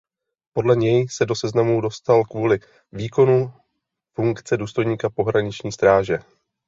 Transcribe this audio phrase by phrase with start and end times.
[0.53, 2.59] Podle něj se do seznamů dostal kvůli
[2.91, 3.53] výkonu
[4.13, 6.19] funkce důstojníka Pohraniční stráže.